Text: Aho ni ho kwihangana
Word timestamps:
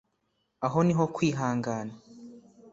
Aho 0.65 0.79
ni 0.85 0.93
ho 0.97 1.03
kwihangana 1.15 1.93